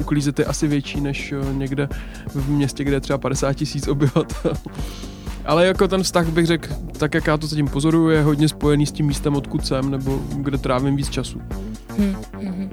[0.00, 1.88] uklízet je asi větší než uh, někde
[2.34, 4.52] v městě, kde je třeba 50 tisíc obyvatel.
[5.44, 6.68] Ale jako ten vztah bych řekl,
[6.98, 10.20] tak jak já to zatím pozoruju, je hodně spojený s tím místem, odkud jsem, nebo
[10.34, 11.42] kde trávím víc času.
[11.88, 12.70] Hmm, hmm.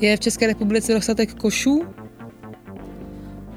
[0.00, 1.82] Je v České republice dostatek košů?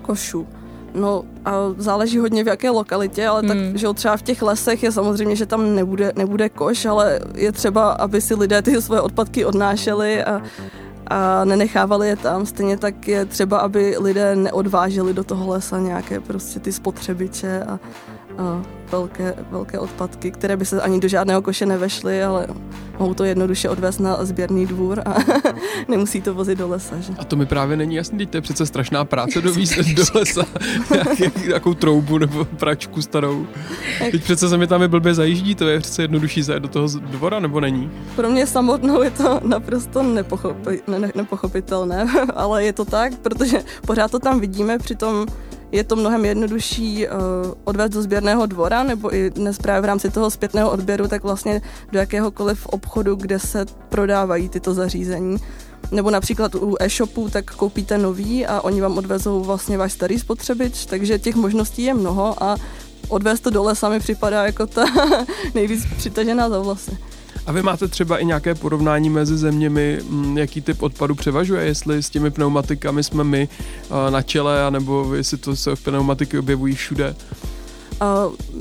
[0.02, 0.48] Košů.
[0.94, 3.78] No a záleží hodně v jaké lokalitě, ale tak, hmm.
[3.78, 7.92] že třeba v těch lesech je samozřejmě, že tam nebude, nebude koš, ale je třeba,
[7.92, 10.42] aby si lidé ty svoje odpadky odnášeli a,
[11.08, 12.46] a nenechávali je tam.
[12.46, 17.80] Stejně tak je třeba, aby lidé neodváželi do toho lesa nějaké prostě ty spotřebiče a,
[18.92, 22.48] velké, velké odpadky, které by se ani do žádného koše nevešly, ale
[23.00, 25.16] mohou to jednoduše odvést na sběrný dvůr a
[25.88, 26.96] nemusí to vozit do lesa.
[27.00, 27.14] Že?
[27.20, 30.46] A to mi právě není jasný, to je přece strašná práce dovízt do lesa
[31.48, 33.48] nějakou troubu nebo pračku starou.
[34.12, 36.88] Teď přece se mi tam je blbě zajíždí, to je přece jednodušší zajet do toho
[36.88, 37.92] dvora, nebo není?
[38.16, 44.12] Pro mě samotnou je to naprosto nepochopi, ne, nepochopitelné, ale je to tak, protože pořád
[44.12, 45.26] to tam vidíme, přitom
[45.72, 47.14] je to mnohem jednodušší uh,
[47.64, 51.62] odvést do sběrného dvora, nebo i dnes právě v rámci toho zpětného odběru, tak vlastně
[51.92, 55.38] do jakéhokoliv obchodu, kde se prodávají tyto zařízení.
[55.92, 60.86] Nebo například u e-shopu, tak koupíte nový a oni vám odvezou vlastně váš starý spotřebič,
[60.86, 62.56] takže těch možností je mnoho a
[63.10, 64.86] odvést to do lesa mi připadá jako ta
[65.56, 66.98] nejvíc přitažená za vlasy.
[67.46, 72.04] A vy máte třeba i nějaké porovnání mezi zeměmi, mm, jaký typ odpadu převažuje, jestli
[72.04, 73.50] s těmi pneumatikami jsme my
[74.10, 77.16] na čele, anebo jestli to se pneumatiky objevují všude?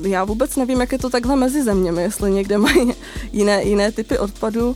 [0.01, 2.93] Já vůbec nevím, jak je to takhle mezi zeměmi, jestli někde mají
[3.31, 4.75] jiné, jiné typy odpadů,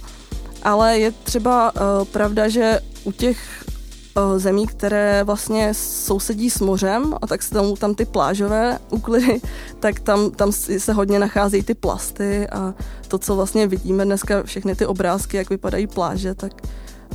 [0.63, 1.73] ale je třeba
[2.11, 3.64] pravda, že u těch
[4.37, 9.41] zemí, které vlastně sousedí s mořem a tak se tam, tam ty plážové úklidy,
[9.79, 12.73] tak tam, tam se hodně nacházejí ty plasty a
[13.07, 16.51] to, co vlastně vidíme dneska, všechny ty obrázky, jak vypadají pláže, tak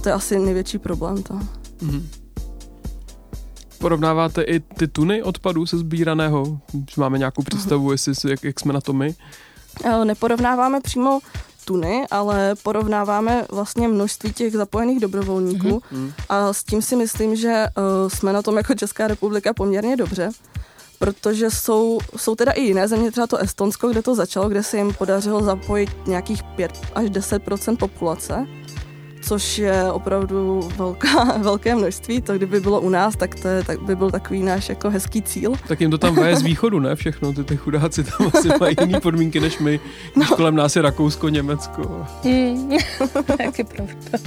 [0.01, 1.23] to je asi největší problém.
[1.23, 1.35] To.
[1.35, 2.03] Mm-hmm.
[3.79, 6.61] Porovnáváte i ty tuny odpadů se sbíraného?
[6.97, 8.11] Máme nějakou představu, mm-hmm.
[8.11, 9.15] jestli, jak, jak jsme na to my?
[10.05, 11.21] Neporovnáváme přímo
[11.71, 16.13] tuny, ale porovnáváme vlastně množství těch zapojených dobrovolníků mm-hmm.
[16.29, 20.31] a s tím si myslím, že uh, jsme na tom jako Česká republika poměrně dobře,
[20.99, 24.77] protože jsou, jsou teda i jiné země, třeba to Estonsko, kde to začalo, kde se
[24.77, 28.47] jim podařilo zapojit nějakých 5 až 10% populace
[29.21, 32.21] což je opravdu velká, velké množství.
[32.21, 35.23] To kdyby bylo u nás, tak to je, tak by byl takový náš jako hezký
[35.23, 35.53] cíl.
[35.69, 36.97] Tak jim to tam vaje z východu, ne?
[36.97, 39.81] Všechno, ty, ty chudáci tam asi mají jiné podmínky než my,
[40.15, 40.37] když no.
[40.37, 42.07] kolem nás je Rakousko, Německo.
[42.25, 42.71] Mm,
[43.27, 44.19] tak je pravda.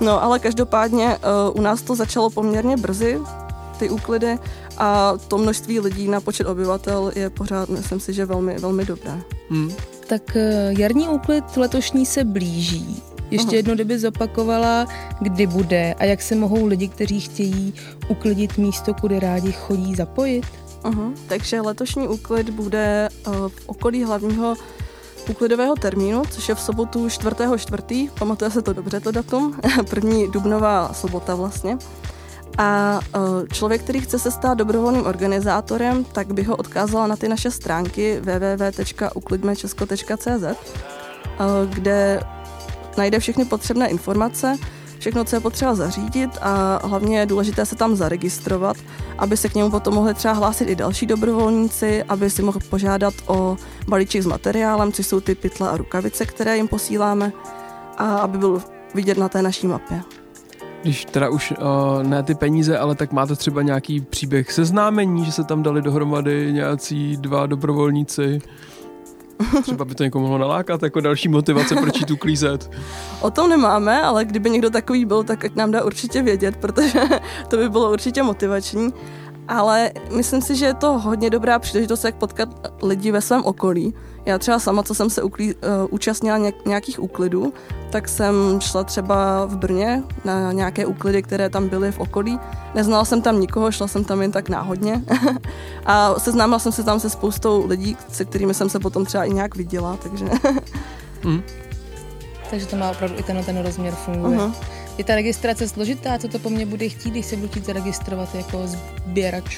[0.00, 3.20] No, ale každopádně uh, u nás to začalo poměrně brzy,
[3.78, 4.38] ty úklidy,
[4.78, 9.20] a to množství lidí na počet obyvatel je pořád, myslím si, že velmi, velmi dobré.
[9.50, 9.72] Hmm
[10.06, 13.02] tak eh, jarní úklid letošní se blíží.
[13.30, 13.56] Ještě Aha.
[13.56, 14.86] jednou, kdyby zopakovala,
[15.20, 17.74] kdy bude a jak se mohou lidi, kteří chtějí
[18.08, 20.44] uklidit místo, kudy rádi chodí, zapojit?
[20.84, 21.12] Aha.
[21.28, 24.54] Takže letošní úklid bude uh, v okolí hlavního
[25.30, 28.10] úklidového termínu, což je v sobotu 4.4.
[28.18, 29.60] Pamatuje se to dobře, to datum.
[29.90, 31.78] První dubnová sobota vlastně.
[32.58, 33.18] A e,
[33.54, 38.20] člověk, který chce se stát dobrovolným organizátorem, tak bych ho odkázala na ty naše stránky
[38.20, 40.54] www.uklidmechesko.cz, e,
[41.68, 42.20] kde
[42.96, 44.56] najde všechny potřebné informace,
[44.98, 48.76] všechno, co je potřeba zařídit a hlavně je důležité se tam zaregistrovat,
[49.18, 53.14] aby se k němu potom mohli třeba hlásit i další dobrovolníci, aby si mohl požádat
[53.26, 53.56] o
[53.88, 57.32] balíček s materiálem, což jsou ty pytle a rukavice, které jim posíláme,
[57.98, 58.62] a aby byl
[58.94, 60.02] vidět na té naší mapě.
[60.82, 65.32] Když teda už uh, ne ty peníze, ale tak máte třeba nějaký příběh seznámení, že
[65.32, 68.40] se tam dali dohromady nějací dva dobrovolníci.
[69.62, 72.70] Třeba by to někomu mohlo nalákat jako další motivace, proč tu klízet.
[73.20, 77.00] O tom nemáme, ale kdyby někdo takový byl, tak ať nám dá určitě vědět, protože
[77.48, 78.92] to by bylo určitě motivační.
[79.52, 82.48] Ale myslím si, že je to hodně dobrá příležitost, jak potkat
[82.82, 83.94] lidi ve svém okolí.
[84.24, 87.52] Já třeba sama, co jsem se uklí, uh, účastnila nějakých úklidů,
[87.90, 92.38] tak jsem šla třeba v Brně na nějaké úklidy, které tam byly v okolí.
[92.74, 95.02] Neznala jsem tam nikoho, šla jsem tam jen tak náhodně.
[95.86, 99.30] a seznámila jsem se tam se spoustou lidí, se kterými jsem se potom třeba i
[99.30, 100.24] nějak viděla, takže...
[101.24, 101.42] mm.
[102.50, 104.38] Takže to má opravdu i ten, ten rozměr funguje.
[104.38, 104.52] Uh-huh.
[105.02, 106.18] Je ta registrace složitá?
[106.18, 109.56] Co to po mně bude chtít, když se budu chtít zaregistrovat jako sběrač?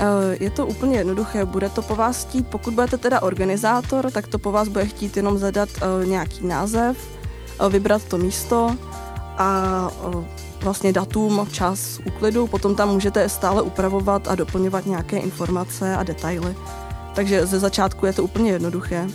[0.00, 1.44] Eh, je to úplně jednoduché.
[1.44, 5.16] Bude to po vás chtít, pokud budete teda organizátor, tak to po vás bude chtít
[5.16, 6.96] jenom zadat uh, nějaký název,
[7.60, 8.76] uh, vybrat to místo
[9.38, 9.90] a
[10.60, 12.46] vlastně datum, čas úklidu.
[12.46, 16.56] Potom tam můžete stále upravovat a doplňovat nějaké informace a detaily.
[17.14, 19.06] Takže ze začátku je to úplně jednoduché.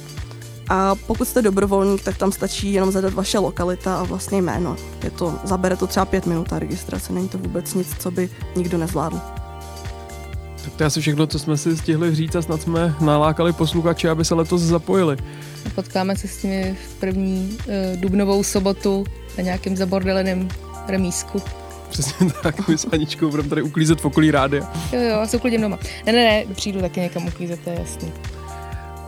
[0.73, 4.75] A pokud jste dobrovolník, tak tam stačí jenom zadat vaše lokalita a vlastně jméno.
[5.03, 8.29] Je to, zabere to třeba pět minut a registrace, není to vůbec nic, co by
[8.55, 9.19] nikdo nezvládl.
[10.63, 14.09] Tak to je asi všechno, co jsme si stihli říct a snad jsme nalákali posluchače,
[14.09, 15.17] aby se letos zapojili.
[15.75, 19.05] Potkáme se s nimi v první uh, dubnovou sobotu
[19.37, 20.47] na nějakém zabordeleném
[20.87, 21.41] remísku.
[21.89, 24.57] Přesně tak, my s Aničkou budeme tady uklízet v okolí rády.
[24.91, 25.79] Jo, jo, a se uklidím doma.
[26.05, 28.11] Ne, ne, ne, přijdu taky někam uklízet, to je jasný.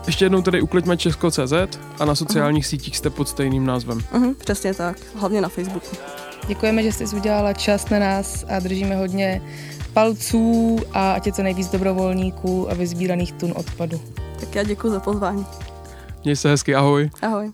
[0.07, 1.53] Ještě jednou tady ukliďme Česko.cz
[1.99, 2.69] a na sociálních uh-huh.
[2.69, 3.97] sítích jste pod stejným názvem.
[3.99, 5.95] Uh-huh, přesně tak, hlavně na Facebooku.
[6.47, 9.41] Děkujeme, že jste udělala čas na nás a držíme hodně
[9.93, 14.01] palců a ať je to nejvíc dobrovolníků a vyzbíraných tun odpadu.
[14.39, 15.45] Tak já děkuji za pozvání.
[16.23, 17.09] Měj se hezky, ahoj.
[17.21, 17.51] Ahoj.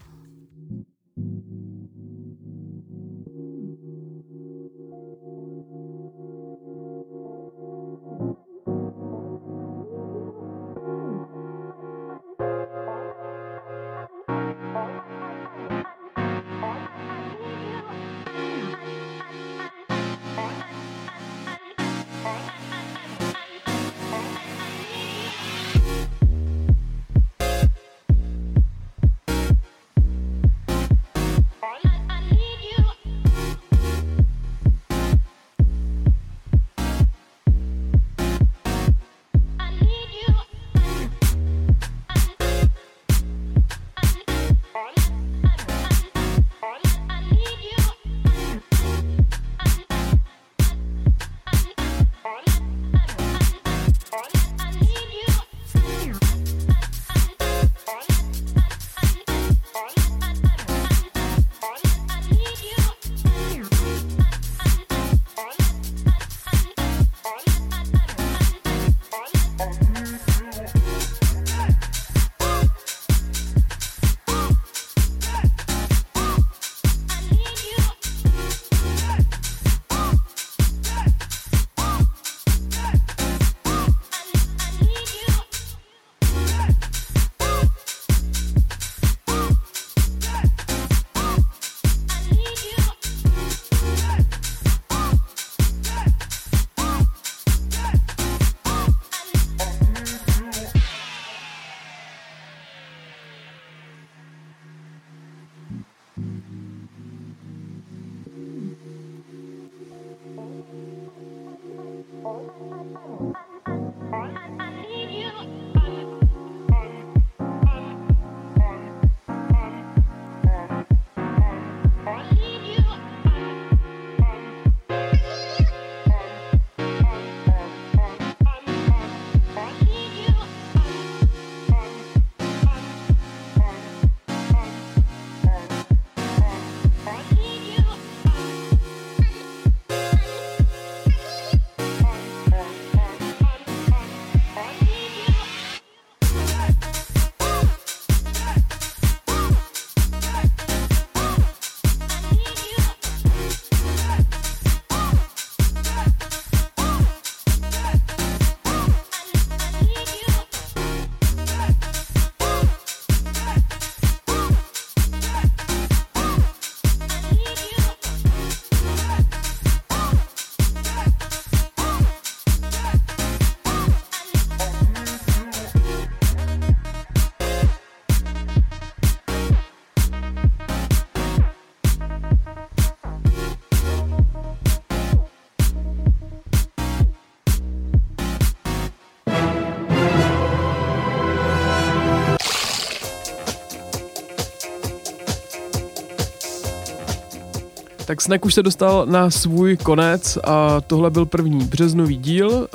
[198.09, 202.67] Tak Snack už se dostal na svůj konec a tohle byl první březnový díl.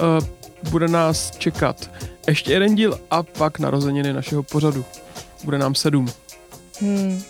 [0.71, 1.91] Bude nás čekat
[2.29, 4.85] ještě jeden díl a pak narozeniny našeho pořadu.
[5.45, 6.07] Bude nám sedm.
[6.81, 7.23] Hmm,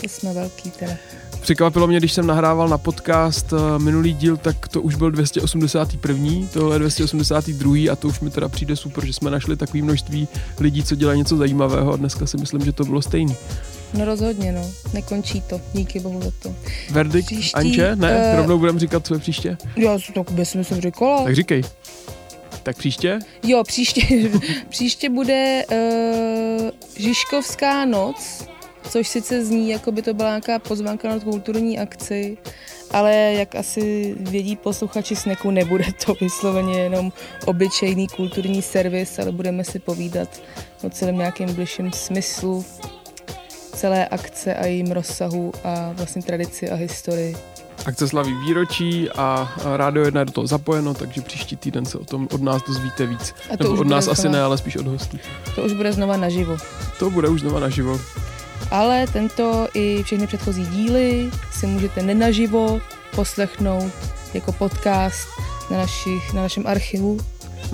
[0.00, 0.92] to jsme velký teda.
[1.40, 6.48] Překvapilo mě, když jsem nahrával na podcast eh, minulý díl, tak to už byl 281.
[6.52, 7.92] Tohle je 282.
[7.92, 10.28] a to už mi teda přijde super, že jsme našli takové množství
[10.60, 13.36] lidí, co dělají něco zajímavého a dneska si myslím, že to bylo stejný.
[13.98, 14.70] No rozhodně, no.
[14.94, 15.60] Nekončí to.
[15.72, 16.54] Díky bohu za to.
[16.90, 17.96] Verdikt, příští, Anče?
[17.96, 18.30] Ne?
[18.32, 19.56] Uh, Rovnou budeme říkat, co je příště?
[19.76, 21.24] Já to by jsem říkala.
[21.24, 21.62] Tak říkej.
[22.62, 23.18] Tak příště?
[23.42, 24.30] Jo, příště,
[24.68, 28.44] příště bude uh, Žižkovská noc,
[28.90, 32.36] což sice zní, jako by to byla nějaká pozvánka na kulturní akci,
[32.90, 37.12] ale jak asi vědí posluchači Sneku, nebude to vysloveně jenom
[37.46, 40.42] obyčejný kulturní servis, ale budeme si povídat
[40.82, 42.64] o celém nějakém bližším smyslu
[43.74, 47.36] celé akce a jejím rozsahu a vlastně tradici a historii.
[47.86, 52.04] Akce slaví výročí a Rádio 1 je do toho zapojeno, takže příští týden se o
[52.04, 53.34] tom od nás dozvíte víc.
[53.52, 55.18] A to Nebo od nás znova, asi ne, ale spíš od hostů.
[55.54, 56.56] To už bude znova naživo.
[56.98, 58.00] To bude už znova naživo.
[58.70, 62.80] Ale tento i všechny předchozí díly si můžete nenaživo
[63.14, 63.92] poslechnout
[64.34, 65.28] jako podcast
[65.70, 67.18] na, našich, na našem archivu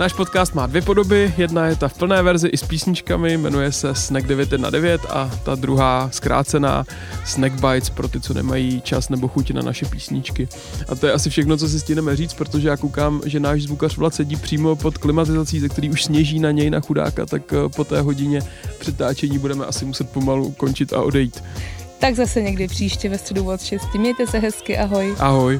[0.01, 3.71] Náš podcast má dvě podoby, jedna je ta v plné verzi i s písničkami, jmenuje
[3.71, 6.85] se Snack 919 a ta druhá zkrácená
[7.25, 10.47] Snack Bites pro ty, co nemají čas nebo chuť na naše písničky.
[10.89, 13.97] A to je asi všechno, co si stihneme říct, protože já koukám, že náš zvukař
[13.97, 17.69] Vlad sedí přímo pod klimatizací, ze který už sněží na něj na chudáka, tak eh,
[17.75, 18.41] po té hodině
[18.79, 21.43] přetáčení budeme asi muset pomalu končit a odejít.
[21.99, 23.93] Tak zase někdy příště ve středu od 6.
[23.97, 25.15] Mějte se hezky, ahoj.
[25.19, 25.59] Ahoj.